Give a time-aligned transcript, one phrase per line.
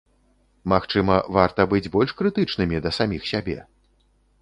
[0.73, 3.59] Магчыма, варта быць больш крытычнымі да саміх сябе?